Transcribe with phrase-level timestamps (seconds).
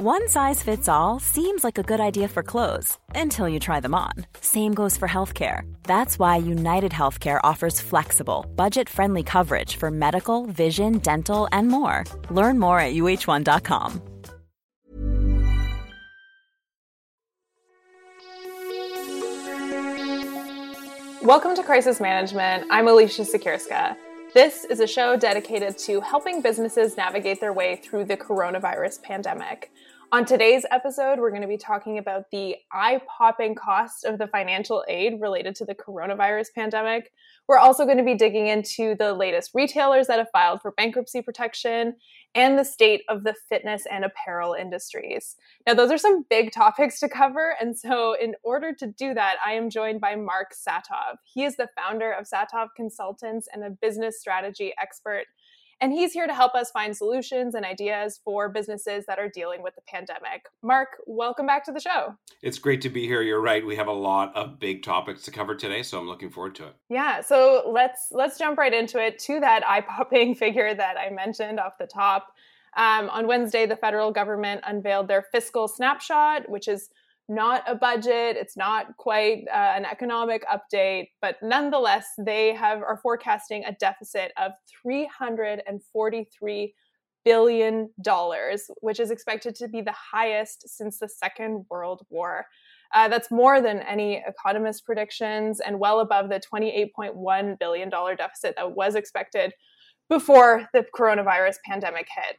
[0.00, 3.96] One size fits all seems like a good idea for clothes until you try them
[3.96, 4.12] on.
[4.40, 5.62] Same goes for healthcare.
[5.82, 12.04] That's why United Healthcare offers flexible, budget friendly coverage for medical, vision, dental, and more.
[12.30, 14.00] Learn more at uh1.com.
[21.24, 22.68] Welcome to Crisis Management.
[22.70, 23.96] I'm Alicia Siekierska.
[24.34, 29.72] This is a show dedicated to helping businesses navigate their way through the coronavirus pandemic.
[30.10, 34.26] On today's episode, we're going to be talking about the eye popping cost of the
[34.26, 37.12] financial aid related to the coronavirus pandemic.
[37.46, 41.20] We're also going to be digging into the latest retailers that have filed for bankruptcy
[41.20, 41.96] protection
[42.34, 45.36] and the state of the fitness and apparel industries.
[45.66, 47.54] Now, those are some big topics to cover.
[47.60, 51.16] And so, in order to do that, I am joined by Mark Satov.
[51.24, 55.24] He is the founder of Satov Consultants and a business strategy expert
[55.80, 59.62] and he's here to help us find solutions and ideas for businesses that are dealing
[59.62, 60.46] with the pandemic.
[60.62, 62.16] Mark, welcome back to the show.
[62.42, 63.22] It's great to be here.
[63.22, 63.64] You're right.
[63.64, 66.66] We have a lot of big topics to cover today, so I'm looking forward to
[66.66, 66.74] it.
[66.88, 71.60] Yeah, so let's let's jump right into it to that eye-popping figure that I mentioned
[71.60, 72.34] off the top.
[72.76, 76.90] Um, on Wednesday, the federal government unveiled their fiscal snapshot, which is
[77.28, 82.98] not a budget it's not quite uh, an economic update but nonetheless they have are
[83.02, 86.74] forecasting a deficit of 343
[87.24, 92.46] billion dollars which is expected to be the highest since the second world war.
[92.94, 98.54] Uh, that's more than any economist predictions and well above the 28.1 billion dollar deficit
[98.56, 99.52] that was expected
[100.08, 102.38] before the coronavirus pandemic hit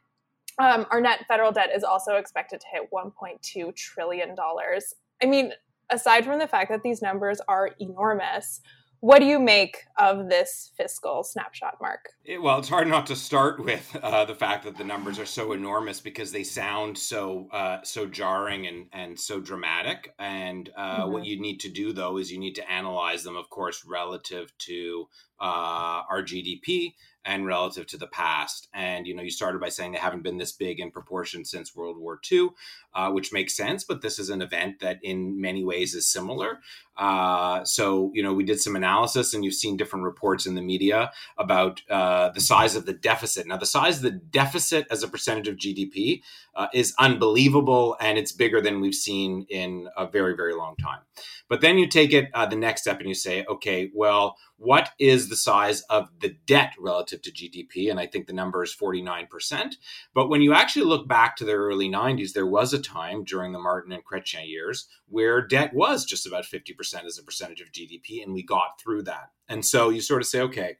[0.60, 4.94] um, our net federal debt is also expected to hit 1.2 trillion dollars.
[5.22, 5.54] I mean,
[5.90, 8.62] aside from the fact that these numbers are enormous,
[9.02, 12.10] what do you make of this fiscal snapshot, Mark?
[12.26, 15.26] It, well, it's hard not to start with uh, the fact that the numbers are
[15.26, 20.14] so enormous because they sound so uh, so jarring and and so dramatic.
[20.20, 21.14] And uh, mm-hmm.
[21.14, 24.52] what you need to do though is you need to analyze them, of course, relative
[24.60, 25.08] to
[25.40, 26.94] uh, our GDP
[27.26, 28.70] and relative to the past.
[28.74, 31.76] And you know, you started by saying they haven't been this big in proportion since
[31.76, 32.50] World War II,
[32.94, 33.84] uh, which makes sense.
[33.84, 36.60] But this is an event that, in many ways, is similar.
[36.98, 40.62] Uh, so you know, we did some analysis, and you've seen different reports in the
[40.62, 43.48] media about uh, the size of the deficit.
[43.48, 46.22] Now, the size of the deficit as a percentage of GDP
[46.56, 51.02] uh, is unbelievable, and it's bigger than we've seen in a very, very long time.
[51.50, 54.92] But then you take it uh, the next step, and you say, okay, well what
[55.00, 57.90] is the size of the debt relative to GDP?
[57.90, 59.76] And I think the number is 49%.
[60.14, 63.54] But when you actually look back to the early 90s, there was a time during
[63.54, 67.72] the Martin and Chrétien years where debt was just about 50% as a percentage of
[67.72, 69.32] GDP, and we got through that.
[69.48, 70.78] And so you sort of say, okay,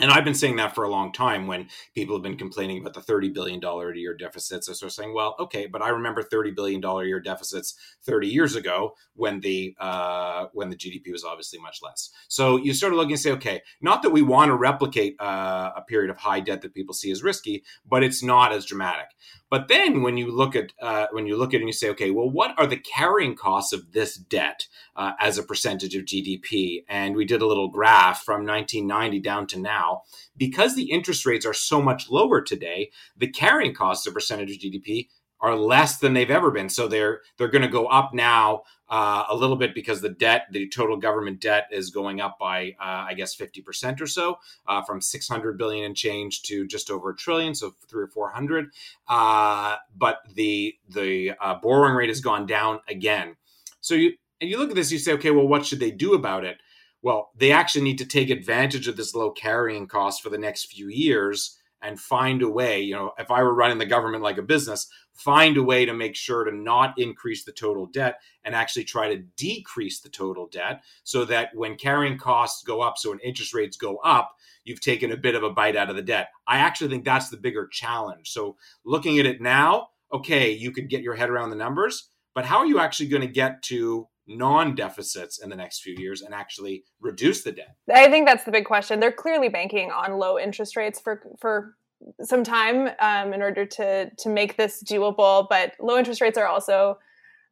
[0.00, 2.94] and I've been saying that for a long time when people have been complaining about
[2.94, 4.68] the $30 billion a year deficits.
[4.68, 7.74] I sort of saying, well, okay, but I remember $30 billion a year deficits
[8.04, 12.10] 30 years ago when the uh, when the GDP was obviously much less.
[12.28, 15.72] So you sort of look and say, okay, not that we want to replicate uh,
[15.76, 19.08] a period of high debt that people see as risky, but it's not as dramatic.
[19.50, 21.90] But then when you look at uh, when you look at it and you say,
[21.90, 26.04] okay, well, what are the carrying costs of this debt uh, as a percentage of
[26.04, 26.84] GDP?
[26.88, 30.02] And we did a little graph from 1990 down to now.
[30.36, 34.58] Because the interest rates are so much lower today, the carrying costs of percentage of
[34.58, 35.08] GDP
[35.40, 36.68] are less than they've ever been.
[36.68, 40.46] So they're they're going to go up now uh, a little bit because the debt,
[40.50, 44.38] the total government debt, is going up by uh, I guess fifty percent or so,
[44.66, 48.08] uh, from six hundred billion and change to just over a trillion, so three or
[48.08, 48.70] four hundred.
[49.08, 53.36] Uh, but the the uh, borrowing rate has gone down again.
[53.80, 56.14] So you and you look at this, you say, okay, well, what should they do
[56.14, 56.58] about it?
[57.02, 60.66] Well, they actually need to take advantage of this low carrying cost for the next
[60.66, 62.80] few years and find a way.
[62.80, 65.94] You know, if I were running the government like a business, find a way to
[65.94, 70.46] make sure to not increase the total debt and actually try to decrease the total
[70.48, 74.80] debt so that when carrying costs go up, so when interest rates go up, you've
[74.80, 76.28] taken a bit of a bite out of the debt.
[76.46, 78.30] I actually think that's the bigger challenge.
[78.30, 82.44] So looking at it now, okay, you could get your head around the numbers, but
[82.44, 86.22] how are you actually going to get to non deficits in the next few years
[86.22, 87.76] and actually reduce the debt?
[87.92, 89.00] I think that's the big question.
[89.00, 91.76] They're clearly banking on low interest rates for for
[92.22, 95.46] some time um, in order to to make this doable.
[95.50, 96.98] But low interest rates are also,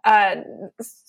[0.04, 0.36] uh,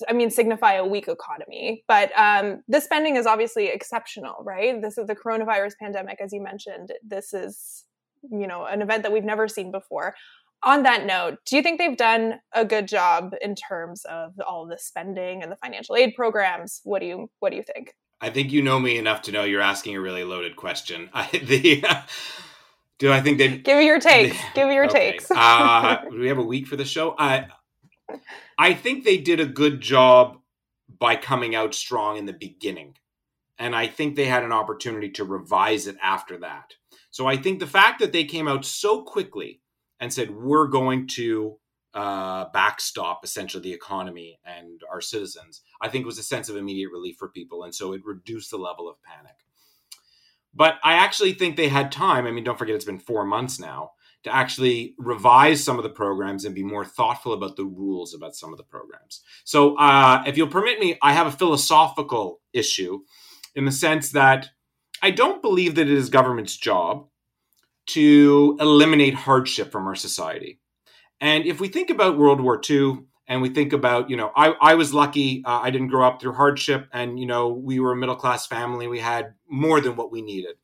[0.07, 1.83] I mean, signify a weak economy.
[1.88, 4.81] But um, this spending is obviously exceptional, right?
[4.81, 6.92] This is the coronavirus pandemic, as you mentioned.
[7.07, 7.86] This is
[8.31, 10.16] you know an event that we've never seen before
[10.63, 14.65] on that note, do you think they've done a good job in terms of all
[14.65, 16.81] the spending and the financial aid programs?
[16.83, 17.94] What do you what do you think?
[18.21, 21.09] I think you know me enough to know you're asking a really loaded question.
[21.13, 21.83] I, the
[22.97, 24.35] Do I think they give me your takes?
[24.38, 25.11] They, give me your okay.
[25.11, 25.31] takes.
[25.31, 27.15] uh, do we have a week for the show?
[27.17, 27.47] I
[28.57, 30.38] I think they did a good job
[31.00, 32.97] by coming out strong in the beginning,
[33.57, 36.73] and I think they had an opportunity to revise it after that.
[37.11, 39.61] So I think the fact that they came out so quickly
[39.99, 41.57] and said we're going to
[41.93, 46.55] uh, backstop essentially the economy and our citizens, I think it was a sense of
[46.55, 49.35] immediate relief for people, and so it reduced the level of panic.
[50.53, 52.25] But I actually think they had time.
[52.25, 53.91] I mean, don't forget it's been four months now
[54.23, 58.35] to actually revise some of the programs and be more thoughtful about the rules about
[58.35, 59.21] some of the programs.
[59.45, 63.01] So, uh, if you'll permit me, I have a philosophical issue
[63.55, 64.49] in the sense that
[65.01, 67.07] I don't believe that it is government's job
[67.89, 70.59] to eliminate hardship from our society.
[71.21, 74.53] And if we think about World War II and we think about, you know, I,
[74.62, 75.44] I was lucky.
[75.45, 76.88] Uh, I didn't grow up through hardship.
[76.94, 78.88] And, you know, we were a middle class family.
[78.88, 80.56] We had more than what we needed.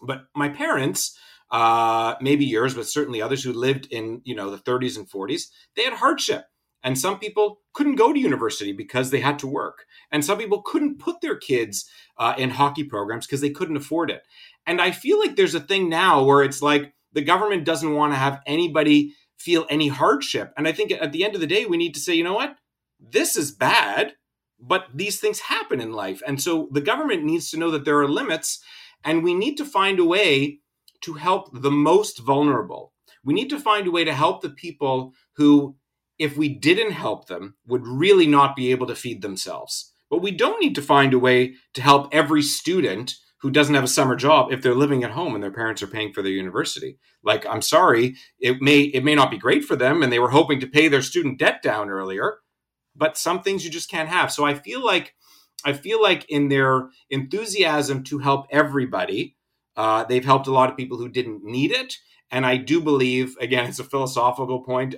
[0.00, 1.18] But my parents,
[1.50, 5.48] uh, maybe yours, but certainly others who lived in, you know, the 30s and 40s,
[5.76, 6.44] they had hardship.
[6.84, 9.86] And some people couldn't go to university because they had to work.
[10.10, 11.88] And some people couldn't put their kids
[12.18, 14.22] uh, in hockey programs because they couldn't afford it.
[14.66, 18.12] And I feel like there's a thing now where it's like the government doesn't want
[18.12, 20.52] to have anybody feel any hardship.
[20.56, 22.34] And I think at the end of the day, we need to say, you know
[22.34, 22.56] what?
[23.00, 24.14] This is bad,
[24.60, 26.22] but these things happen in life.
[26.26, 28.62] And so the government needs to know that there are limits,
[29.04, 30.60] and we need to find a way
[31.02, 32.92] to help the most vulnerable.
[33.24, 35.76] We need to find a way to help the people who,
[36.22, 39.92] if we didn't help them, would really not be able to feed themselves.
[40.08, 43.82] But we don't need to find a way to help every student who doesn't have
[43.82, 46.30] a summer job if they're living at home and their parents are paying for their
[46.32, 46.98] university.
[47.24, 50.30] Like, I'm sorry, it may it may not be great for them, and they were
[50.30, 52.38] hoping to pay their student debt down earlier,
[52.94, 54.30] but some things you just can't have.
[54.30, 55.14] So I feel like
[55.64, 59.36] I feel like in their enthusiasm to help everybody,
[59.76, 61.94] uh, they've helped a lot of people who didn't need it.
[62.30, 64.94] And I do believe, again, it's a philosophical point.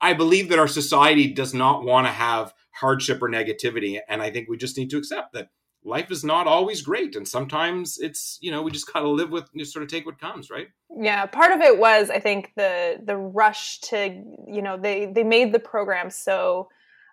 [0.00, 4.30] I believe that our society does not want to have hardship or negativity, and I
[4.30, 5.50] think we just need to accept that
[5.84, 9.48] life is not always great and sometimes it's you know we just gotta live with
[9.52, 10.68] you sort of take what comes right?
[10.94, 15.24] Yeah part of it was i think the the rush to you know they they
[15.24, 16.68] made the program so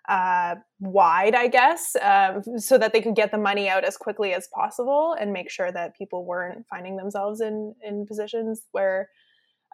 [0.08, 4.32] uh, wide i guess um, so that they could get the money out as quickly
[4.32, 9.08] as possible and make sure that people weren't finding themselves in in positions where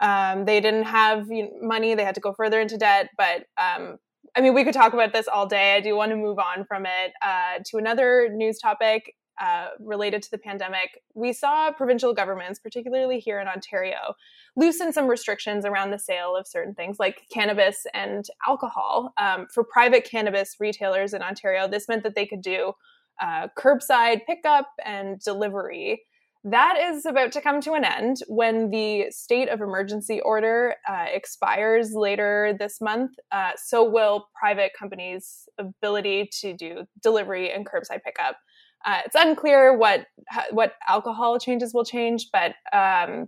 [0.01, 1.27] um, they didn't have
[1.61, 3.97] money they had to go further into debt but um,
[4.37, 5.75] I mean, we could talk about this all day.
[5.75, 10.23] I do want to move on from it uh, to another news topic uh, related
[10.23, 11.01] to the pandemic.
[11.13, 14.15] We saw provincial governments, particularly here in Ontario,
[14.57, 19.13] loosen some restrictions around the sale of certain things like cannabis and alcohol.
[19.17, 22.73] Um, for private cannabis retailers in Ontario, this meant that they could do
[23.21, 26.03] uh, curbside pickup and delivery.
[26.47, 31.07] That is about to come to an end when the state of emergency order uh,
[31.11, 33.13] expires later this month.
[33.31, 38.37] Uh, so will private companies' ability to do delivery and curbside pickup.
[38.85, 40.05] Uh, it's unclear what
[40.51, 43.27] what alcohol changes will change, but um,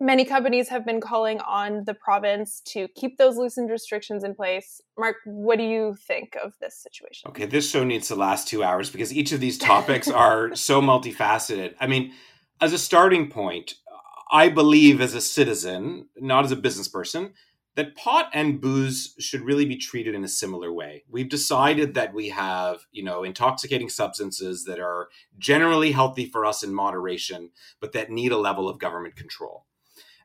[0.00, 4.80] many companies have been calling on the province to keep those loosened restrictions in place.
[4.98, 7.28] Mark, what do you think of this situation?
[7.28, 10.80] Okay, this show needs to last two hours because each of these topics are so
[10.82, 11.74] multifaceted.
[11.78, 12.12] I mean
[12.60, 13.74] as a starting point,
[14.30, 17.32] I believe as a citizen, not as a business person,
[17.76, 21.04] that pot and booze should really be treated in a similar way.
[21.10, 25.08] We've decided that we have, you know, intoxicating substances that are
[25.38, 29.66] generally healthy for us in moderation, but that need a level of government control.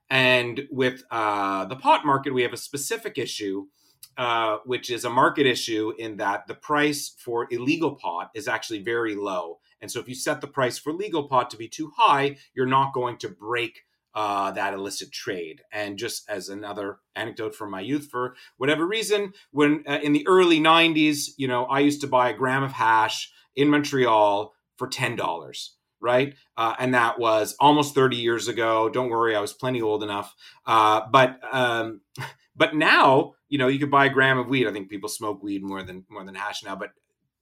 [0.09, 3.67] And with uh, the pot market, we have a specific issue,
[4.17, 8.81] uh, which is a market issue in that the price for illegal pot is actually
[8.81, 11.91] very low and so if you set the price for legal pot to be too
[11.97, 15.61] high, you're not going to break uh, that illicit trade.
[15.71, 20.27] And just as another anecdote from my youth, for whatever reason, when uh, in the
[20.27, 24.87] early 90s, you know, I used to buy a gram of hash in Montreal for
[24.87, 25.69] $10
[26.01, 26.33] right?
[26.57, 28.89] Uh, and that was almost 30 years ago.
[28.89, 30.35] Don't worry, I was plenty old enough.
[30.65, 32.01] Uh, but um,
[32.55, 34.67] but now, you know, you could buy a gram of weed.
[34.67, 36.75] I think people smoke weed more than more than hash now.
[36.75, 36.89] But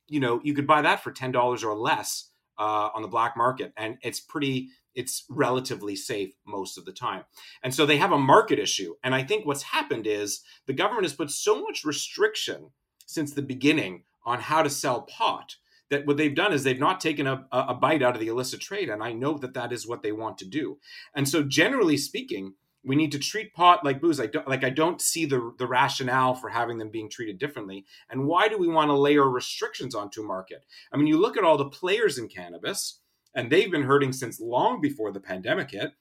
[0.07, 2.28] you know, you could buy that for ten dollars or less
[2.59, 4.69] uh, on the black market, and it's pretty.
[4.95, 7.23] It's relatively safe most of the time.
[7.63, 8.95] And so they have a market issue.
[9.01, 12.71] And I think what's happened is the government has put so much restriction
[13.05, 15.55] since the beginning on how to sell pot
[15.89, 18.59] that what they've done is they've not taken a, a bite out of the illicit
[18.59, 18.89] trade.
[18.89, 20.79] And I know that that is what they want to do.
[21.15, 24.19] And so, generally speaking, we need to treat pot like booze.
[24.19, 27.85] I don't like I don't see the the rationale for having them being treated differently.
[28.09, 30.63] And why do we want to layer restrictions onto market?
[30.93, 33.01] I mean, you look at all the players in cannabis,
[33.35, 35.91] and they've been hurting since long before the pandemic hit.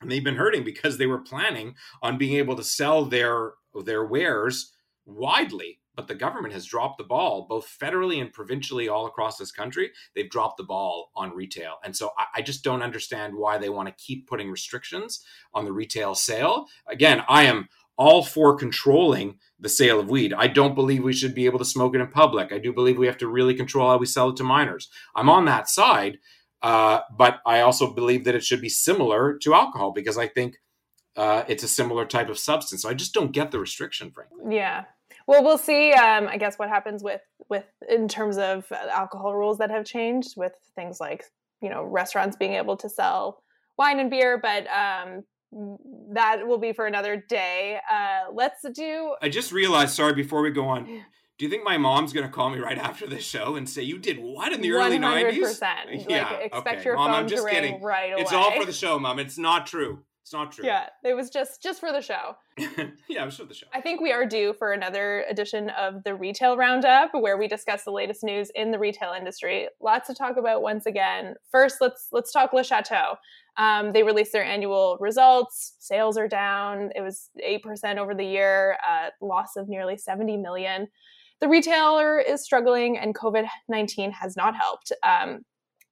[0.00, 3.52] and they've been hurting because they were planning on being able to sell their
[3.84, 4.72] their wares
[5.06, 9.52] widely but the government has dropped the ball both federally and provincially all across this
[9.52, 13.58] country they've dropped the ball on retail and so i, I just don't understand why
[13.58, 17.68] they want to keep putting restrictions on the retail sale again i am
[17.98, 20.32] all for controlling the sale of weed.
[20.32, 22.52] I don't believe we should be able to smoke it in public.
[22.52, 24.88] I do believe we have to really control how we sell it to minors.
[25.14, 26.18] I'm on that side,
[26.62, 30.56] uh, but I also believe that it should be similar to alcohol because I think
[31.16, 32.82] uh, it's a similar type of substance.
[32.82, 34.56] So I just don't get the restriction, frankly.
[34.56, 34.84] Yeah.
[35.26, 35.92] Well, we'll see.
[35.92, 40.34] Um, I guess what happens with with in terms of alcohol rules that have changed
[40.36, 41.24] with things like
[41.60, 43.42] you know restaurants being able to sell
[43.78, 45.24] wine and beer, but um,
[46.12, 47.78] that will be for another day.
[47.90, 49.14] Uh, let's do.
[49.22, 49.94] I just realized.
[49.94, 51.02] Sorry, before we go on.
[51.38, 53.82] Do you think my mom's going to call me right after this show and say
[53.82, 54.74] you did what in the 100%.
[54.74, 55.60] early nineties?
[56.08, 56.84] Yeah, like, expect okay.
[56.84, 57.74] your Mom, phone I'm just to kidding.
[57.74, 58.22] ring right away.
[58.22, 59.18] It's all for the show, Mom.
[59.18, 60.04] It's not true.
[60.22, 60.64] It's not true.
[60.64, 62.36] Yeah, it was just just for the show.
[63.08, 63.66] yeah, it was for the show.
[63.74, 67.82] I think we are due for another edition of the Retail Roundup, where we discuss
[67.82, 69.68] the latest news in the retail industry.
[69.80, 71.34] Lots to talk about once again.
[71.50, 73.16] First, let's let's talk Le Chateau.
[73.56, 75.74] Um, they released their annual results.
[75.80, 76.90] Sales are down.
[76.94, 78.78] It was eight percent over the year.
[78.88, 80.86] Uh, loss of nearly seventy million.
[81.40, 84.92] The retailer is struggling, and COVID nineteen has not helped.
[85.02, 85.40] Um,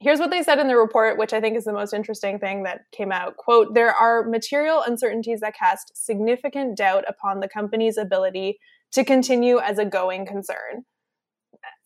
[0.01, 2.65] here's what they said in the report which i think is the most interesting thing
[2.65, 3.37] that came out.
[3.37, 8.59] Quote there are material uncertainties that cast significant doubt upon the company's ability
[8.93, 10.85] to continue as a going concern.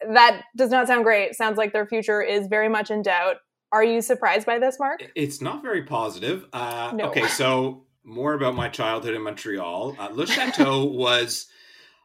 [0.09, 1.35] That does not sound great.
[1.35, 3.37] Sounds like their future is very much in doubt.
[3.73, 5.05] Are you surprised by this mark?
[5.17, 6.47] It's not very positive.
[6.53, 7.07] Uh, no.
[7.07, 9.97] okay so more about my childhood in montreal.
[9.99, 11.47] Uh, le chateau was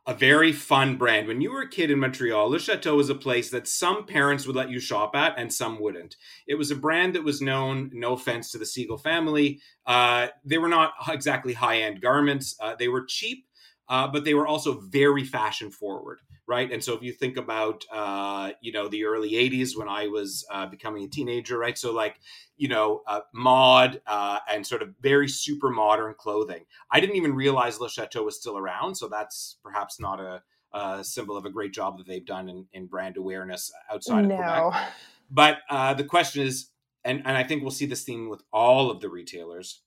[0.08, 1.28] a very fun brand.
[1.28, 4.48] When you were a kid in Montreal, Le Chateau was a place that some parents
[4.48, 6.16] would let you shop at and some wouldn't.
[6.48, 10.58] It was a brand that was known, no offense to the Segal family, uh, they
[10.58, 12.56] were not exactly high end garments.
[12.60, 13.46] Uh, they were cheap,
[13.88, 16.72] uh, but they were also very fashion forward right?
[16.74, 20.46] And so if you think about, uh, you know, the early '80s when I was
[20.52, 21.78] uh, becoming a teenager, right?
[21.78, 22.20] So like,
[22.58, 26.66] you know, uh, mod uh, and sort of very super modern clothing.
[26.92, 30.42] I didn't even realize Le Chateau was still around, so that's perhaps not a,
[30.74, 34.36] a symbol of a great job that they've done in, in brand awareness outside no.
[34.36, 34.92] of Quebec.
[35.30, 36.72] But uh, the question is,
[37.06, 39.82] and, and I think we'll see this theme with all of the retailers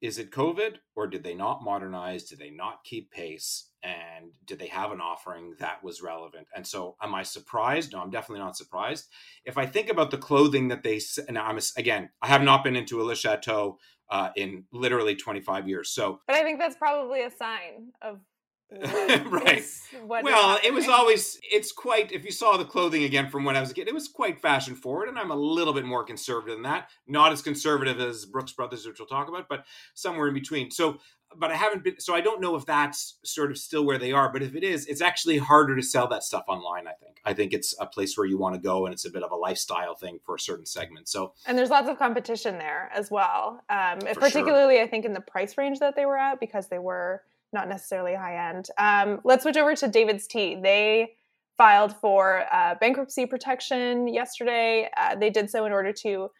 [0.00, 2.24] is it COVID or did they not modernize?
[2.24, 3.70] Did they not keep pace?
[3.82, 6.46] And did they have an offering that was relevant?
[6.54, 7.92] And so, am I surprised?
[7.92, 9.06] No, I'm definitely not surprised.
[9.44, 12.76] If I think about the clothing that they, and I'm again, I have not been
[12.76, 13.78] into a Le Chateau
[14.10, 15.90] uh, in literally 25 years.
[15.90, 18.20] So, but I think that's probably a sign of
[18.72, 19.64] right.
[20.04, 23.60] well, it was always it's quite if you saw the clothing again from when I
[23.60, 26.56] was a kid, it was quite fashion forward, and I'm a little bit more conservative
[26.56, 26.88] than that.
[27.06, 30.70] Not as conservative as Brooks Brothers, which we'll talk about, but somewhere in between.
[30.70, 30.98] So
[31.36, 34.12] but I haven't been so I don't know if that's sort of still where they
[34.12, 37.20] are, but if it is, it's actually harder to sell that stuff online, I think.
[37.24, 39.30] I think it's a place where you want to go and it's a bit of
[39.30, 41.08] a lifestyle thing for a certain segment.
[41.08, 43.62] So And there's lots of competition there as well.
[43.68, 44.84] Um, particularly sure.
[44.84, 47.22] I think in the price range that they were at because they were
[47.52, 48.68] not necessarily high end.
[48.78, 50.58] Um, let's switch over to David's Tea.
[50.60, 51.12] They
[51.56, 54.88] filed for uh, bankruptcy protection yesterday.
[54.96, 56.30] Uh, they did so in order to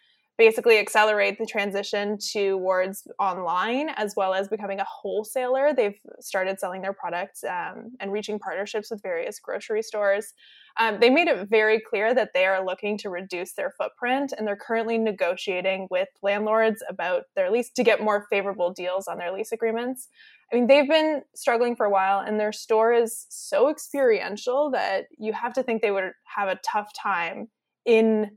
[0.40, 5.74] basically accelerate the transition towards online as well as becoming a wholesaler.
[5.76, 10.32] They've started selling their products um, and reaching partnerships with various grocery stores.
[10.78, 14.46] Um, they made it very clear that they are looking to reduce their footprint and
[14.46, 19.34] they're currently negotiating with landlords about their lease to get more favorable deals on their
[19.34, 20.08] lease agreements.
[20.50, 25.04] I mean, they've been struggling for a while, and their store is so experiential that
[25.18, 27.48] you have to think they would have a tough time
[27.84, 28.30] in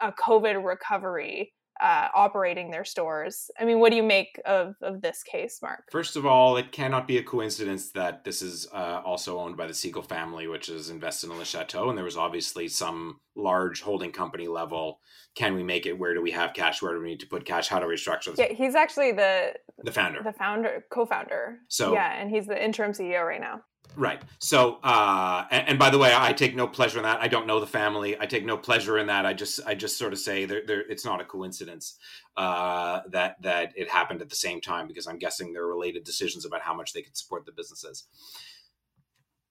[0.00, 3.50] a COVID recovery uh, operating their stores.
[3.58, 5.84] I mean, what do you make of, of this case, Mark?
[5.90, 9.66] First of all, it cannot be a coincidence that this is uh, also owned by
[9.66, 11.88] the Segal family, which is invested in Le Chateau.
[11.88, 15.00] And there was obviously some large holding company level.
[15.34, 15.98] Can we make it?
[15.98, 16.80] Where do we have cash?
[16.80, 17.66] Where do we need to put cash?
[17.66, 18.38] How do we structure this?
[18.38, 21.58] Yeah, he's actually the the founder, the founder, co-founder.
[21.68, 23.62] So yeah, and he's the interim CEO right now.
[23.96, 24.20] Right.
[24.40, 27.20] So, uh, and, and, by the way, I take no pleasure in that.
[27.20, 28.18] I don't know the family.
[28.18, 29.24] I take no pleasure in that.
[29.24, 31.96] I just, I just sort of say it's not a coincidence
[32.36, 36.02] uh, that that it happened at the same time because I'm guessing there are related
[36.02, 38.04] decisions about how much they could support the businesses.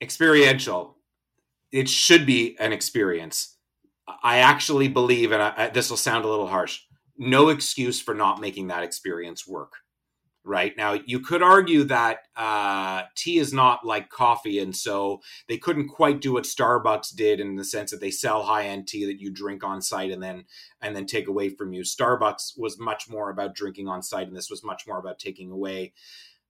[0.02, 0.98] Experiential.
[1.72, 3.58] It should be an experience.
[4.22, 6.82] I actually believe, and I, this will sound a little harsh,
[7.18, 9.83] no excuse for not making that experience work
[10.44, 10.76] right?
[10.76, 15.88] Now you could argue that uh, tea is not like coffee and so they couldn't
[15.88, 19.32] quite do what starbucks did in the sense that they sell high-end tea that you
[19.32, 20.46] drink on site and then
[20.82, 21.84] and then take away from you.
[21.84, 25.50] Starbucks was much more about drinking on site and this was much more about taking
[25.50, 25.94] away.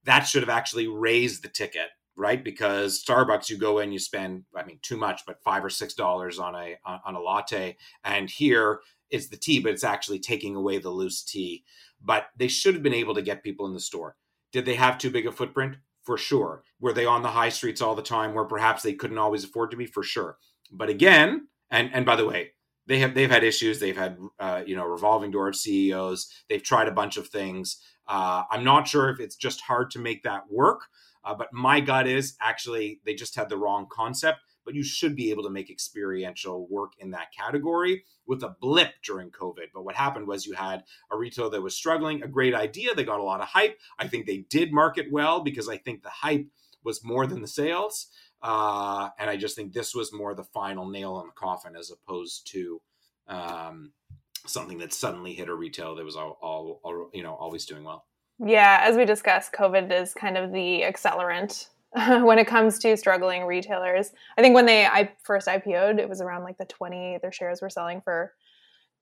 [0.06, 2.44] That should have actually raised the ticket right?
[2.44, 5.94] Because starbucks you go in you spend i mean too much but five or six
[5.94, 10.56] dollars on a on a latte and here it's the tea but it's actually taking
[10.56, 11.64] away the loose tea
[12.04, 14.16] but they should have been able to get people in the store.
[14.52, 15.78] Did they have too big a footprint?
[16.04, 16.64] For sure.
[16.80, 19.72] Were they on the high streets all the time where perhaps they couldn't always afford
[19.72, 19.86] to be?
[19.86, 20.38] For sure.
[20.72, 22.52] But again, and and by the way,
[22.86, 23.80] they have they've had issues.
[23.80, 26.28] They've had uh, you know revolving door of CEOs.
[26.50, 27.78] They've tried a bunch of things.
[28.08, 30.82] Uh, I'm not sure if it's just hard to make that work.
[31.24, 35.16] Uh, but my gut is actually they just had the wrong concept but you should
[35.16, 39.68] be able to make experiential work in that category with a blip during COVID.
[39.74, 42.94] But what happened was you had a retailer that was struggling, a great idea.
[42.94, 43.78] They got a lot of hype.
[44.00, 46.48] I think they did market well because I think the hype
[46.84, 48.08] was more than the sales.
[48.42, 51.92] Uh, and I just think this was more the final nail in the coffin as
[51.92, 52.82] opposed to
[53.28, 53.94] um,
[54.46, 57.84] something that suddenly hit a retail that was all, all, all, you know always doing
[57.84, 58.06] well.
[58.40, 61.68] Yeah, as we discussed, COVID is kind of the accelerant
[62.24, 64.12] when it comes to struggling retailers.
[64.38, 67.62] I think when they I first IPO'd, it was around like the 20 their shares
[67.62, 68.34] were selling for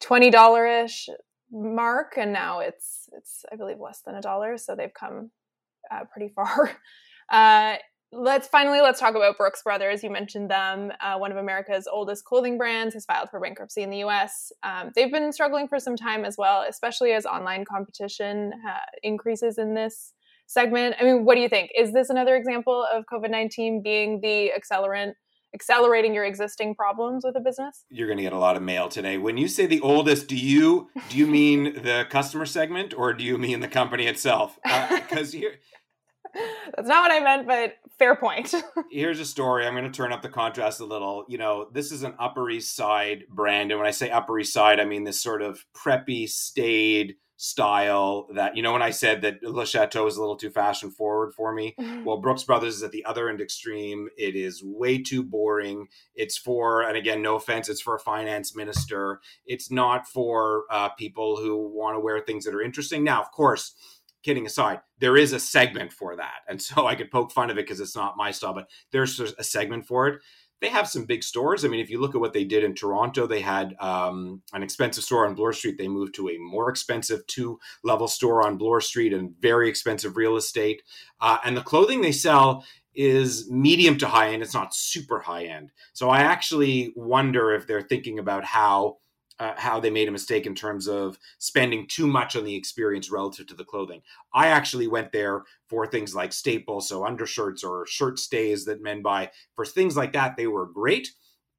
[0.03, 1.07] $20 ish
[1.53, 5.31] mark and now it's it's I believe less than a dollar, so they've come
[5.91, 6.71] uh, pretty far.
[7.29, 7.77] Uh,
[8.11, 10.03] let's finally let's talk about Brooks Brothers.
[10.03, 10.91] You mentioned them.
[10.99, 14.51] Uh, one of America's oldest clothing brands has filed for bankruptcy in the U.S.
[14.63, 19.57] Um, they've been struggling for some time as well, especially as online competition uh, increases
[19.57, 20.11] in this
[20.51, 20.95] segment.
[20.99, 21.71] I mean, what do you think?
[21.77, 25.13] Is this another example of COVID 19 being the accelerant?
[25.53, 28.87] accelerating your existing problems with a business you're going to get a lot of mail
[28.87, 33.13] today when you say the oldest do you do you mean the customer segment or
[33.13, 35.55] do you mean the company itself because uh, here
[36.73, 38.55] that's not what i meant but fair point
[38.91, 41.91] here's a story i'm going to turn up the contrast a little you know this
[41.91, 45.03] is an upper east side brand and when i say upper east side i mean
[45.03, 50.05] this sort of preppy staid style that you know when I said that Le Chateau
[50.05, 51.73] is a little too fashion forward for me.
[51.79, 52.03] Mm-hmm.
[52.03, 54.09] Well, Brooks Brothers is at the other end extreme.
[54.15, 55.87] It is way too boring.
[56.13, 59.21] It's for and again, no offense, it's for a finance minister.
[59.47, 63.03] It's not for uh, people who want to wear things that are interesting.
[63.03, 63.73] Now, of course.
[64.23, 66.41] Kidding aside, there is a segment for that.
[66.47, 69.19] And so I could poke fun of it because it's not my style, but there's
[69.19, 70.21] a segment for it
[70.61, 71.65] they have some big stores.
[71.65, 74.61] I mean, if you look at what they did in Toronto, they had um, an
[74.61, 75.77] expensive store on Bloor Street.
[75.77, 80.17] They moved to a more expensive two level store on Bloor Street and very expensive
[80.17, 80.83] real estate.
[81.19, 84.43] Uh, and the clothing they sell is medium to high end.
[84.43, 85.71] It's not super high end.
[85.93, 88.97] So I actually wonder if they're thinking about how
[89.39, 93.11] uh, how they made a mistake in terms of spending too much on the experience
[93.11, 94.01] relative to the clothing.
[94.33, 99.01] I actually went there for things like staples, so undershirts or shirt stays that men
[99.01, 99.31] buy.
[99.55, 101.09] For things like that, they were great.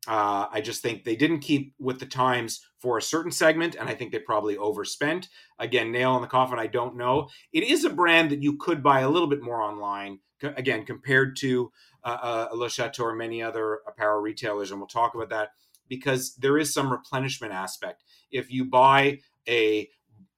[0.08, 3.88] Uh, I just think they didn't keep with the times for a certain segment, and
[3.88, 5.28] I think they probably overspent.
[5.60, 7.28] Again, nail in the coffin, I don't know.
[7.52, 11.36] It is a brand that you could buy a little bit more online, again, compared
[11.36, 11.70] to
[12.02, 15.50] uh, uh, Le Chateau or many other apparel retailers, and we'll talk about that
[15.88, 18.02] because there is some replenishment aspect.
[18.30, 19.88] If you buy a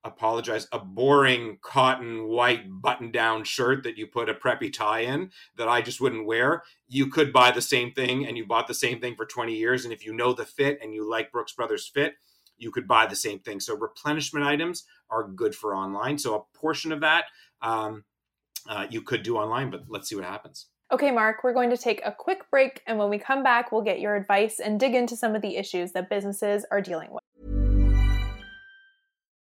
[0.04, 5.30] apologize a boring cotton white button down shirt that you put a preppy tie in
[5.56, 8.74] that I just wouldn't wear you could buy the same thing and you bought the
[8.74, 9.84] same thing for 20 years.
[9.84, 12.14] And if you know the fit and you like Brooks Brothers fit
[12.58, 13.58] you could buy the same thing.
[13.58, 16.18] So replenishment items are good for online.
[16.18, 17.24] So a portion of that
[17.62, 18.04] um,
[18.68, 21.76] uh, you could do online but let's see what happens Okay, Mark, we're going to
[21.76, 24.94] take a quick break, and when we come back, we'll get your advice and dig
[24.94, 27.24] into some of the issues that businesses are dealing with.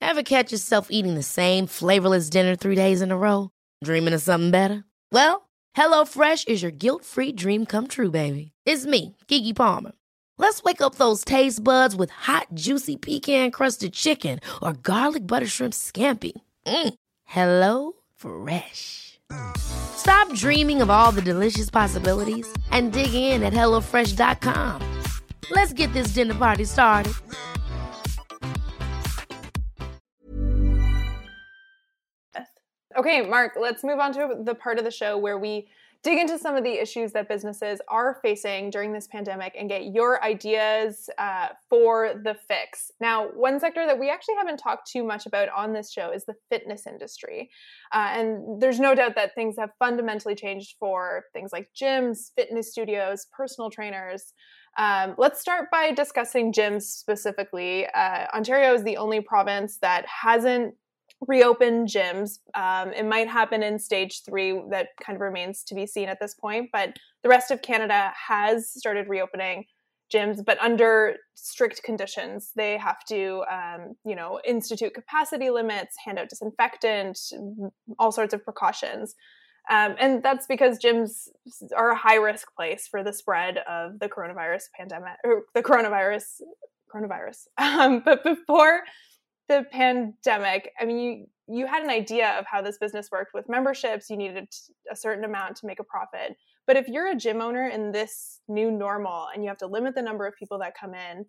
[0.02, 3.48] Ever catch yourself eating the same flavorless dinner three days in a row?
[3.82, 4.84] Dreaming of something better?
[5.12, 8.52] Well, HelloFresh is your guilt free dream come true, baby.
[8.66, 9.92] It's me, Keke Palmer.
[10.36, 15.46] Let's wake up those taste buds with hot, juicy pecan crusted chicken or garlic butter
[15.46, 16.32] shrimp scampi.
[16.66, 16.94] Mm.
[17.24, 19.09] Hello Fresh.
[19.56, 24.82] Stop dreaming of all the delicious possibilities and dig in at HelloFresh.com.
[25.50, 27.12] Let's get this dinner party started.
[32.96, 35.68] Okay, Mark, let's move on to the part of the show where we
[36.02, 39.92] dig into some of the issues that businesses are facing during this pandemic and get
[39.92, 42.90] your ideas uh, for the fix.
[43.00, 46.24] Now, one sector that we actually haven't talked too much about on this show is
[46.24, 47.50] the fitness industry.
[47.92, 52.70] Uh, and there's no doubt that things have fundamentally changed for things like gyms, fitness
[52.70, 54.32] studios, personal trainers.
[54.78, 57.86] Um, let's start by discussing gyms specifically.
[57.88, 60.74] Uh, Ontario is the only province that hasn't
[61.26, 62.38] reopen gyms.
[62.54, 66.18] Um, it might happen in stage three, that kind of remains to be seen at
[66.20, 66.70] this point.
[66.72, 69.64] But the rest of Canada has started reopening
[70.12, 72.52] gyms, but under strict conditions.
[72.56, 77.18] They have to, um, you know, institute capacity limits, hand out disinfectant,
[77.98, 79.14] all sorts of precautions.
[79.70, 81.28] Um, and that's because gyms
[81.76, 86.40] are a high risk place for the spread of the coronavirus pandemic or the coronavirus
[86.92, 87.46] coronavirus.
[87.58, 88.80] Um, but before
[89.50, 93.48] the pandemic, I mean, you you had an idea of how this business worked with
[93.48, 94.08] memberships.
[94.08, 94.46] You needed
[94.88, 96.36] a certain amount to make a profit.
[96.64, 99.96] But if you're a gym owner in this new normal and you have to limit
[99.96, 101.26] the number of people that come in,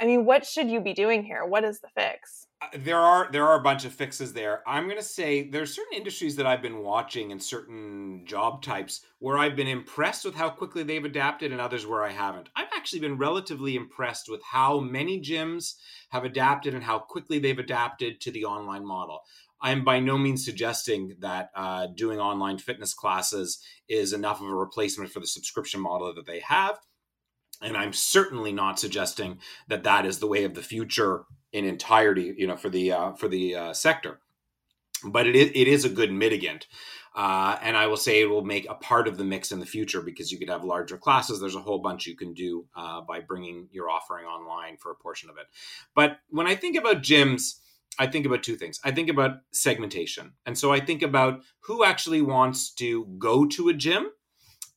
[0.00, 1.44] I mean, what should you be doing here?
[1.44, 2.46] What is the fix?
[2.60, 4.62] Uh, there are there are a bunch of fixes there.
[4.66, 9.02] I'm going to say there's certain industries that I've been watching and certain job types
[9.20, 12.48] where I've been impressed with how quickly they've adapted and others where I haven't.
[12.56, 15.74] I've actually been relatively impressed with how many gyms
[16.10, 19.20] have adapted and how quickly they've adapted to the online model.
[19.60, 24.54] I'm by no means suggesting that uh, doing online fitness classes is enough of a
[24.54, 26.78] replacement for the subscription model that they have.
[27.62, 29.38] And I'm certainly not suggesting
[29.68, 33.12] that that is the way of the future in entirety, you know, for the uh,
[33.12, 34.20] for the uh, sector.
[35.04, 36.66] But it is, it is a good mitigant.
[37.14, 39.66] Uh, and I will say it will make a part of the mix in the
[39.66, 41.40] future because you could have larger classes.
[41.40, 44.96] There's a whole bunch you can do uh, by bringing your offering online for a
[44.96, 45.46] portion of it.
[45.94, 47.60] But when I think about gyms,
[48.00, 48.80] I think about two things.
[48.82, 50.32] I think about segmentation.
[50.44, 54.10] And so I think about who actually wants to go to a gym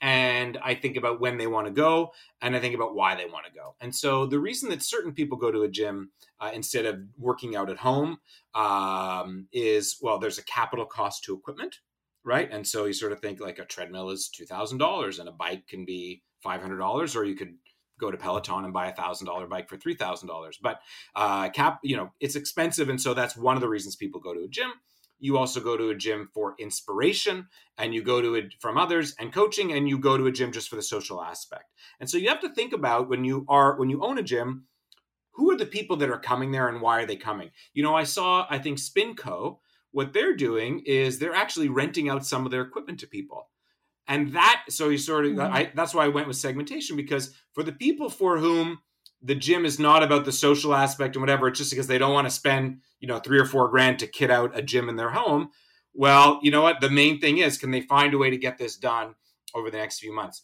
[0.01, 3.25] and I think about when they want to go, and I think about why they
[3.25, 3.75] want to go.
[3.81, 7.55] And so the reason that certain people go to a gym uh, instead of working
[7.55, 8.19] out at home
[8.53, 11.77] um, is well, there's a capital cost to equipment,
[12.23, 12.49] right?
[12.51, 15.31] And so you sort of think like a treadmill is two thousand dollars, and a
[15.33, 17.55] bike can be five hundred dollars, or you could
[17.99, 20.59] go to Peloton and buy a thousand dollar bike for three thousand dollars.
[20.61, 20.79] But
[21.15, 24.33] uh, cap, you know, it's expensive, and so that's one of the reasons people go
[24.35, 24.71] to a gym.
[25.19, 29.15] You also go to a gym for inspiration, and you go to it from others
[29.19, 31.65] and coaching, and you go to a gym just for the social aspect.
[31.99, 34.65] And so you have to think about when you are when you own a gym,
[35.31, 37.51] who are the people that are coming there, and why are they coming?
[37.73, 39.59] You know, I saw I think Spinco.
[39.91, 43.49] What they're doing is they're actually renting out some of their equipment to people
[44.07, 45.53] and that so you sort of mm-hmm.
[45.53, 48.79] I, that's why i went with segmentation because for the people for whom
[49.21, 52.13] the gym is not about the social aspect and whatever it's just because they don't
[52.13, 54.95] want to spend you know three or four grand to kit out a gym in
[54.95, 55.49] their home.
[55.93, 56.81] Well you know what?
[56.81, 59.15] The main thing is can they find a way to get this done
[59.55, 60.43] over the next few months?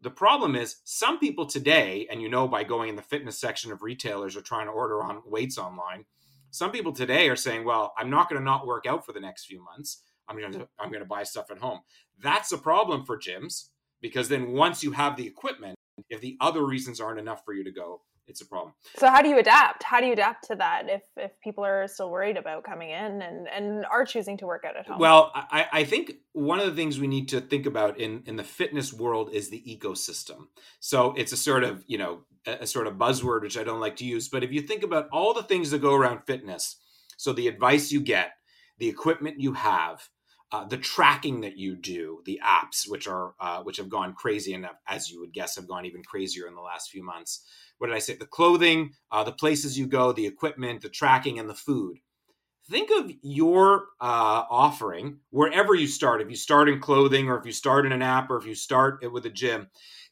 [0.00, 3.70] The problem is some people today and you know by going in the fitness section
[3.72, 6.04] of retailers or trying to order on weights online
[6.50, 9.20] some people today are saying well i'm not going to not work out for the
[9.20, 10.02] next few months.
[10.28, 11.80] I'm going to I'm going to buy stuff at home.
[12.20, 13.68] That's a problem for gyms
[14.00, 15.76] because then once you have the equipment,
[16.08, 18.74] if the other reasons aren't enough for you to go, it's a problem.
[18.96, 19.82] So how do you adapt?
[19.82, 23.22] How do you adapt to that if if people are still worried about coming in
[23.22, 24.98] and and are choosing to work out at home?
[24.98, 28.36] Well, I, I think one of the things we need to think about in in
[28.36, 30.46] the fitness world is the ecosystem.
[30.80, 33.96] So it's a sort of you know a, sort of buzzword which I don't like
[33.96, 36.76] to use, but if you think about all the things that go around fitness,
[37.16, 38.32] so the advice you get,
[38.78, 40.08] the equipment you have,
[40.52, 44.54] uh, the tracking that you do, the apps, which are uh, which have gone crazy
[44.54, 47.44] and as you would guess have gone even crazier in the last few months.
[47.82, 48.14] What did I say?
[48.14, 51.98] The clothing, uh, the places you go, the equipment, the tracking, and the food.
[52.70, 56.20] Think of your uh, offering wherever you start.
[56.20, 58.54] If you start in clothing, or if you start in an app, or if you
[58.54, 59.66] start it with a gym,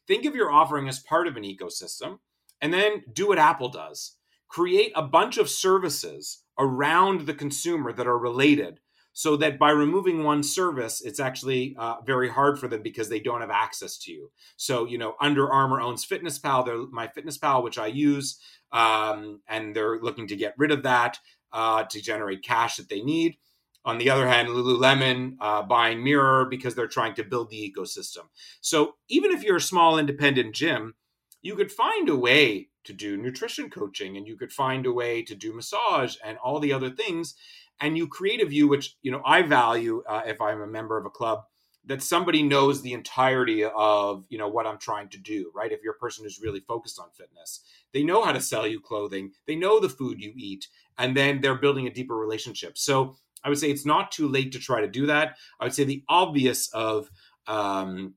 [0.05, 2.19] think of your offering as part of an ecosystem,
[2.59, 4.17] and then do what Apple does:
[4.49, 8.81] create a bunch of services around the consumer that are related
[9.13, 13.19] so that by removing one service it's actually uh, very hard for them because they
[13.19, 14.31] don't have access to you.
[14.57, 18.39] So you know under armour owns fitness pal they're my fitness pal which i use
[18.71, 21.19] um, and they're looking to get rid of that
[21.51, 23.37] uh, to generate cash that they need.
[23.83, 28.29] On the other hand lululemon uh, buying mirror because they're trying to build the ecosystem.
[28.61, 30.95] So even if you're a small independent gym
[31.41, 35.21] you could find a way to do nutrition coaching and you could find a way
[35.23, 37.35] to do massage and all the other things
[37.81, 40.97] and you create a view which you know i value uh, if i'm a member
[40.97, 41.43] of a club
[41.83, 45.71] that somebody knows the entirety of you know what i'm trying to do right?
[45.71, 47.61] If you're a person who's really focused on fitness
[47.93, 50.67] they know how to sell you clothing they know the food you eat
[50.97, 52.77] and then they're building a deeper relationship.
[52.77, 55.37] So i would say it's not too late to try to do that.
[55.59, 57.09] I would say the obvious of
[57.47, 58.13] um,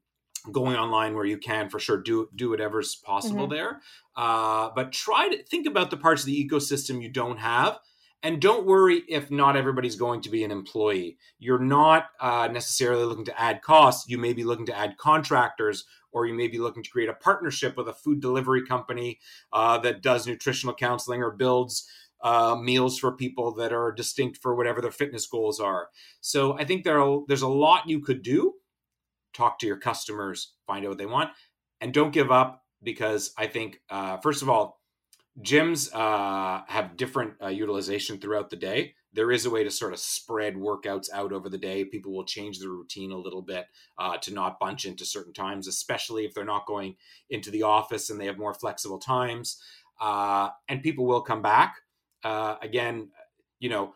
[0.53, 3.55] going online where you can for sure do do whatever's possible mm-hmm.
[3.55, 3.81] there.
[4.16, 7.79] Uh, but try to think about the parts of the ecosystem you don't have
[8.24, 11.18] and don't worry if not everybody's going to be an employee.
[11.38, 14.08] You're not uh, necessarily looking to add costs.
[14.08, 17.14] You may be looking to add contractors, or you may be looking to create a
[17.14, 19.20] partnership with a food delivery company
[19.52, 21.87] uh, that does nutritional counseling or builds
[22.22, 25.88] uh, meals for people that are distinct for whatever their fitness goals are.
[26.22, 28.54] So I think there there's a lot you could do.
[29.34, 31.30] Talk to your customers, find out what they want,
[31.82, 34.80] and don't give up because I think, uh, first of all,
[35.42, 38.94] gyms uh, have different uh, utilization throughout the day.
[39.12, 41.84] There is a way to sort of spread workouts out over the day.
[41.84, 43.66] People will change their routine a little bit
[43.98, 46.96] uh, to not bunch into certain times, especially if they're not going
[47.30, 49.60] into the office and they have more flexible times.
[50.00, 51.76] Uh, and people will come back.
[52.24, 53.10] Uh, again,
[53.60, 53.94] you know,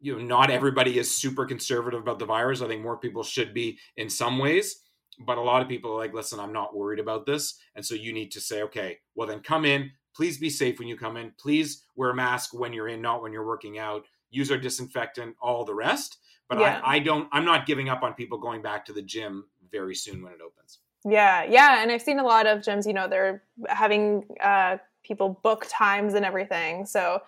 [0.00, 2.60] you know, not everybody is super conservative about the virus.
[2.60, 4.82] I think more people should be in some ways
[5.20, 7.94] but a lot of people are like listen i'm not worried about this and so
[7.94, 11.18] you need to say okay well then come in Please be safe when you come
[11.18, 11.32] in.
[11.38, 14.06] Please wear a mask when you're in, not when you're working out.
[14.30, 16.16] Use our disinfectant, all the rest.
[16.48, 16.80] But yeah.
[16.82, 19.94] I, I don't, I'm not giving up on people going back to the gym very
[19.94, 20.78] soon when it opens.
[21.04, 21.82] Yeah, yeah.
[21.82, 26.14] And I've seen a lot of gyms, you know, they're having uh, people book times
[26.14, 26.86] and everything.
[26.86, 27.20] So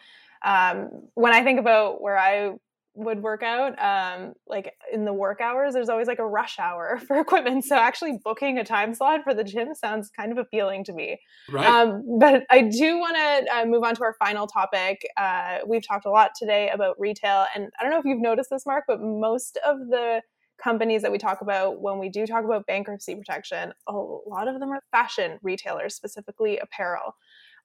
[0.43, 2.55] um, when I think about where I
[2.99, 7.01] would work out um, like in the work hours there's always like a rush hour
[7.07, 7.65] for equipment.
[7.65, 11.21] So actually booking a time slot for the gym sounds kind of appealing to me.
[11.51, 11.67] Right.
[11.67, 15.07] Um, but i do want to uh, move on to our final topic.
[15.17, 18.51] Uh, we've talked a lot today about retail and i don't know if you've noticed
[18.51, 20.21] this mark but most of the
[20.63, 24.59] companies that we talk about when we do talk about bankruptcy protection a lot of
[24.59, 27.15] them are fashion retailers specifically apparel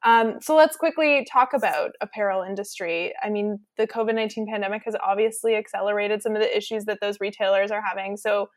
[0.03, 3.13] um, so let's quickly talk about apparel industry.
[3.23, 7.19] I mean, the COVID nineteen pandemic has obviously accelerated some of the issues that those
[7.19, 8.17] retailers are having.
[8.17, 8.49] So,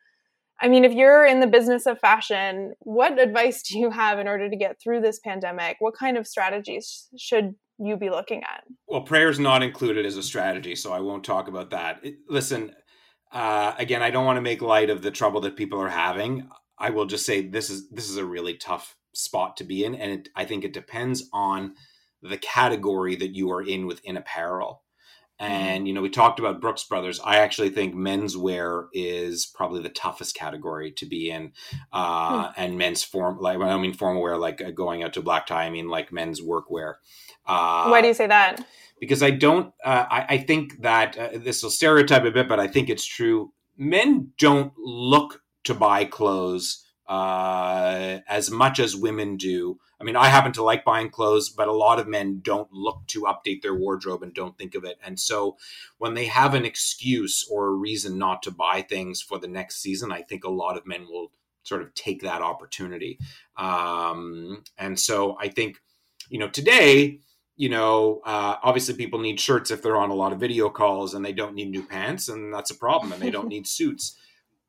[0.60, 4.26] I mean, if you're in the business of fashion, what advice do you have in
[4.26, 5.76] order to get through this pandemic?
[5.78, 8.64] What kind of strategies should you be looking at?
[8.88, 12.00] Well, prayer is not included as a strategy, so I won't talk about that.
[12.02, 12.72] It, listen,
[13.32, 16.48] uh, again, I don't want to make light of the trouble that people are having.
[16.78, 19.94] I will just say this is this is a really tough spot to be in.
[19.94, 21.74] And it, I think it depends on
[22.22, 24.82] the category that you are in within apparel.
[25.40, 25.52] Mm-hmm.
[25.52, 27.20] And, you know, we talked about Brooks Brothers.
[27.22, 31.52] I actually think menswear is probably the toughest category to be in.
[31.92, 32.52] Uh, hmm.
[32.56, 35.46] And men's form, like, I don't mean formal wear, like uh, going out to black
[35.46, 36.94] tie, I mean like men's workwear.
[37.46, 38.66] Uh, Why do you say that?
[38.98, 42.58] Because I don't, uh, I, I, think that uh, this will stereotype a bit, but
[42.58, 43.52] I think it's true.
[43.76, 49.78] Men don't look to buy clothes uh, as much as women do.
[50.00, 53.06] I mean, I happen to like buying clothes, but a lot of men don't look
[53.08, 54.98] to update their wardrobe and don't think of it.
[55.02, 55.56] And so
[55.98, 59.80] when they have an excuse or a reason not to buy things for the next
[59.80, 63.18] season, I think a lot of men will sort of take that opportunity.
[63.56, 65.78] Um, and so I think,
[66.28, 67.20] you know, today,
[67.56, 71.14] you know, uh, obviously people need shirts if they're on a lot of video calls
[71.14, 74.16] and they don't need new pants, and that's a problem, and they don't need suits.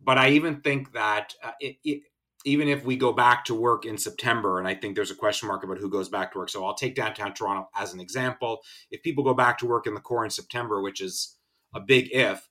[0.02, 2.02] But I even think that uh, it, it
[2.45, 5.47] even if we go back to work in September, and I think there's a question
[5.47, 6.50] mark about who goes back to work.
[6.50, 8.62] So I'll take downtown Toronto as an example.
[8.91, 11.38] If people go back to work in the core in September, which is
[11.73, 12.47] a big if,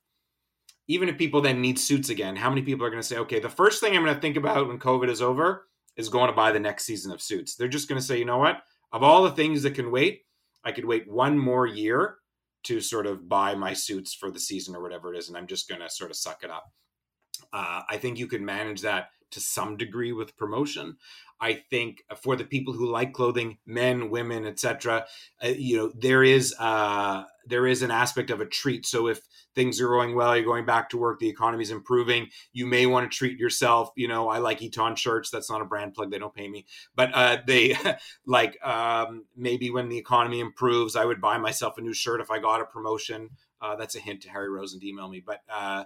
[0.87, 3.39] even if people then need suits again, how many people are going to say, okay,
[3.39, 6.35] the first thing I'm going to think about when COVID is over is going to
[6.35, 7.55] buy the next season of suits?
[7.55, 8.61] They're just going to say, you know what?
[8.93, 10.21] Of all the things that can wait,
[10.63, 12.15] I could wait one more year
[12.63, 15.47] to sort of buy my suits for the season or whatever it is, and I'm
[15.47, 16.71] just going to sort of suck it up.
[17.53, 20.97] Uh, I think you can manage that to some degree with promotion.
[21.39, 25.05] I think for the people who like clothing, men, women, etc.,
[25.43, 28.85] uh, you know, there is uh, there is an aspect of a treat.
[28.85, 29.21] So if
[29.53, 32.87] things are going well, you're going back to work, the economy is improving, you may
[32.87, 33.91] want to treat yourself.
[33.95, 35.29] You know, I like Eton shirts.
[35.29, 37.75] That's not a brand plug; they don't pay me, but uh, they
[38.25, 42.31] like um, maybe when the economy improves, I would buy myself a new shirt if
[42.31, 43.29] I got a promotion.
[43.61, 45.41] Uh, that's a hint to Harry Rosen to email me, but.
[45.49, 45.83] Uh,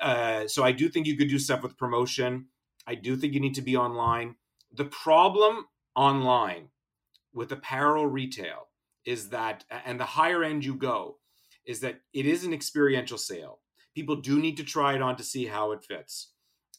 [0.00, 2.46] uh, so I do think you could do stuff with promotion.
[2.86, 4.36] I do think you need to be online.
[4.72, 6.68] The problem online
[7.32, 8.68] with apparel retail
[9.04, 11.18] is that, and the higher end you go,
[11.66, 13.60] is that it is an experiential sale.
[13.94, 16.32] People do need to try it on to see how it fits.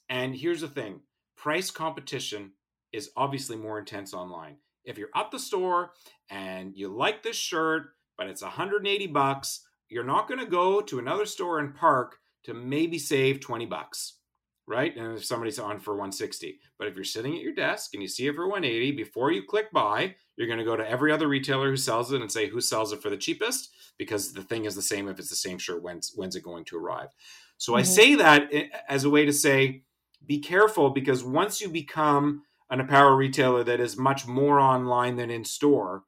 [0.10, 1.02] And here's the thing
[1.36, 2.52] price competition
[2.94, 4.58] is obviously more intense online.
[4.84, 5.92] If you're at the store
[6.30, 7.88] and you like this shirt,
[8.18, 12.54] but it's 180 bucks, you're not going to go to another store and park to
[12.54, 14.20] maybe save 20 bucks
[14.68, 14.96] right?
[14.96, 18.08] And if somebody's on for 160, but if you're sitting at your desk and you
[18.08, 21.28] see it for 180, before you click buy, you're going to go to every other
[21.28, 24.66] retailer who sells it and say who sells it for the cheapest because the thing
[24.66, 25.84] is the same if it's the same shirt.
[25.84, 27.10] When's when's it going to arrive?
[27.58, 27.80] So mm-hmm.
[27.80, 28.52] I say that
[28.90, 29.84] as a way to say
[30.26, 35.30] be careful because once you become an apparel retailer that is much more online than
[35.30, 36.04] in store,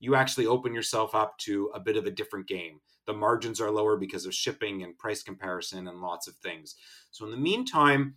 [0.00, 3.70] you actually open yourself up to a bit of a different game the margins are
[3.70, 6.76] lower because of shipping and price comparison and lots of things.
[7.10, 8.16] So in the meantime,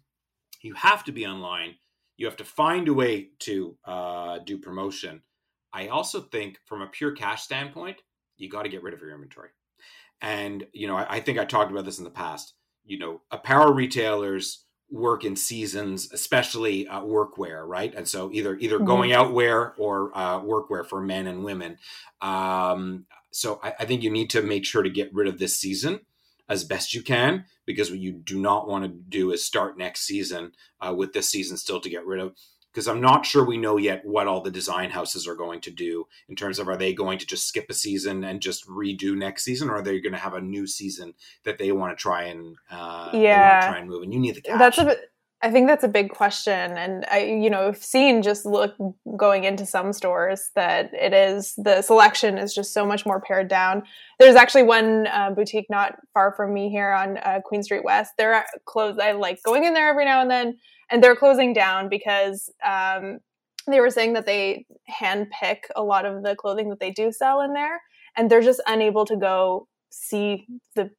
[0.62, 1.76] you have to be online.
[2.18, 5.22] You have to find a way to uh, do promotion.
[5.74, 8.02] I also think, from a pure cash standpoint,
[8.38, 9.50] you got to get rid of your inventory.
[10.22, 12.54] And, you know, I, I think I talked about this in the past.
[12.86, 17.94] You know, apparel retailers work in seasons, especially uh, workwear, right?
[17.94, 18.86] And so either either mm-hmm.
[18.86, 21.78] going out wear or uh, workwear for men and women.
[22.22, 25.58] Um, so I, I, think you need to make sure to get rid of this
[25.58, 26.02] season
[26.50, 30.02] as best you can because what you do not want to do is start next
[30.02, 32.34] season uh, with this season still to get rid of
[32.78, 35.72] because I'm not sure we know yet what all the design houses are going to
[35.72, 39.18] do in terms of are they going to just skip a season and just redo
[39.18, 42.00] next season, or are they going to have a new season that they want to
[42.00, 44.04] try and uh, yeah try and move?
[44.04, 44.60] And you need the cash.
[44.60, 45.12] That's a bit.
[45.44, 48.76] I think that's a big question, and I, you know, I've seen just look
[49.16, 53.48] going into some stores that it is the selection is just so much more pared
[53.48, 53.84] down.
[54.18, 58.14] There's actually one uh, boutique not far from me here on uh, Queen Street West.
[58.18, 59.00] They're closed.
[59.00, 60.58] I like going in there every now and then
[60.90, 63.20] and they're closing down because um,
[63.68, 67.12] they were saying that they hand pick a lot of the clothing that they do
[67.12, 67.82] sell in there,
[68.16, 70.46] and they're just unable to go see
[70.76, 70.90] the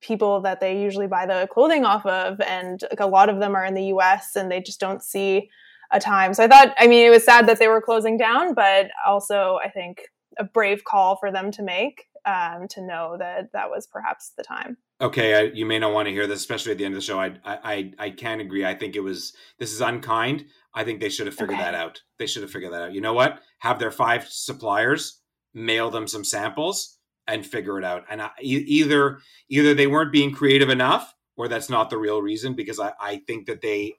[0.00, 3.54] people that they usually buy the clothing off of, and like, a lot of them
[3.54, 4.36] are in the U.S.
[4.36, 5.48] and they just don't see
[5.92, 6.34] a time.
[6.34, 9.58] So I thought, I mean, it was sad that they were closing down, but also
[9.64, 10.02] I think
[10.38, 14.42] a brave call for them to make um, to know that that was perhaps the
[14.42, 14.76] time.
[15.00, 17.06] Okay, I, you may not want to hear this, especially at the end of the
[17.06, 17.20] show.
[17.20, 18.64] I, I, I can agree.
[18.64, 20.46] I think it was this is unkind.
[20.74, 21.70] I think they should have figured okay.
[21.70, 22.02] that out.
[22.18, 22.92] They should have figured that out.
[22.92, 23.40] You know what?
[23.60, 25.20] Have their five suppliers
[25.54, 26.95] mail them some samples
[27.28, 28.04] and figure it out.
[28.10, 32.54] And I, either either they weren't being creative enough, or that's not the real reason.
[32.54, 33.94] Because I, I think that they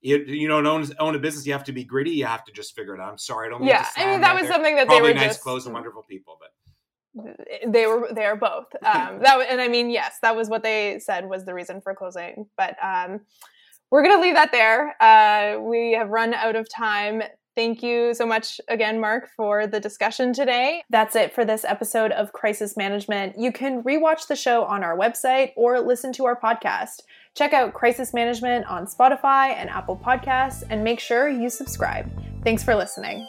[0.00, 2.10] you, you know, own, own a business, you have to be gritty.
[2.10, 3.10] You have to just figure it out.
[3.10, 3.64] I'm sorry, I don't.
[3.64, 6.02] yeah, I mean that was something that Probably they were nice, just close, and wonderful
[6.02, 6.52] people, but
[7.66, 10.98] they were they are both um that and i mean yes that was what they
[10.98, 13.20] said was the reason for closing but um
[13.90, 17.22] we're gonna leave that there uh we have run out of time
[17.58, 20.84] Thank you so much again, Mark, for the discussion today.
[20.90, 23.36] That's it for this episode of Crisis Management.
[23.36, 27.00] You can rewatch the show on our website or listen to our podcast.
[27.34, 32.08] Check out Crisis Management on Spotify and Apple Podcasts and make sure you subscribe.
[32.44, 33.26] Thanks for listening.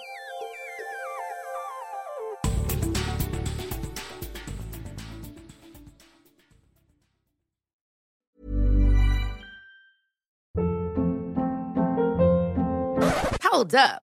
[13.41, 14.03] Hold up.